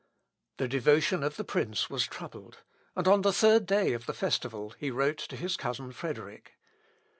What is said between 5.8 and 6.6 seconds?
Frederick.